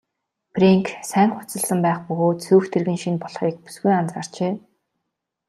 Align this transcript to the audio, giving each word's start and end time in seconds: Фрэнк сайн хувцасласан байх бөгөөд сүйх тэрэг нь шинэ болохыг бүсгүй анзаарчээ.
Фрэнк 0.53 0.87
сайн 1.09 1.29
хувцасласан 1.33 1.79
байх 1.85 1.99
бөгөөд 2.07 2.39
сүйх 2.45 2.65
тэрэг 2.69 2.87
нь 2.93 3.01
шинэ 3.03 3.17
болохыг 3.23 3.55
бүсгүй 3.61 3.93
анзаарчээ. 3.99 4.53